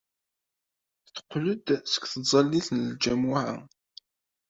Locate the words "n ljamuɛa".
2.73-3.51